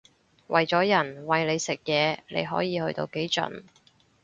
[0.47, 3.65] 為咗人餵你食嘢你可以去到幾盡